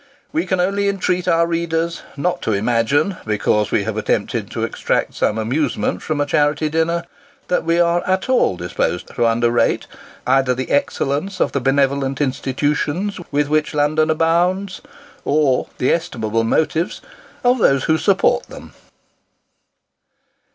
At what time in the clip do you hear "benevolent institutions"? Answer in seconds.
11.61-13.19